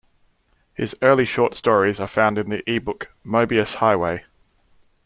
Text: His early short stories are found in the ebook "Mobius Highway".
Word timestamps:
His 0.73 0.95
early 1.03 1.25
short 1.27 1.53
stories 1.53 1.99
are 1.99 2.07
found 2.07 2.39
in 2.39 2.49
the 2.49 2.67
ebook 2.67 3.11
"Mobius 3.23 3.75
Highway". 3.75 4.25